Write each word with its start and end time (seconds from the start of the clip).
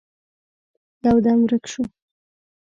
يودم 1.03 1.39
ورک 1.43 1.63
شو. 1.71 1.81